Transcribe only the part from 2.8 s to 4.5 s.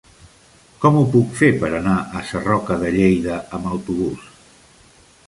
de Lleida amb autobús?